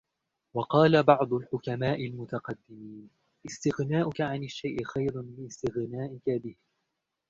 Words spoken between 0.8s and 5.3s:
بَعْضُ الْحُكَمَاءِ الْمُتَقَدِّمِينَ اسْتِغْنَاؤُك عَنْ الشَّيْءِ خَيْرٌ